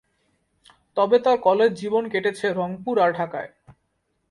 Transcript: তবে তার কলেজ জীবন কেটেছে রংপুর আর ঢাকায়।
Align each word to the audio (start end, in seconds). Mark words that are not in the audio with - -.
তবে 0.97 1.17
তার 1.19 1.37
কলেজ 1.37 1.71
জীবন 1.73 2.03
কেটেছে 2.09 2.45
রংপুর 2.51 2.95
আর 2.99 3.11
ঢাকায়। 3.13 3.51